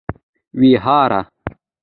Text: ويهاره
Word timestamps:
ويهاره 0.59 1.19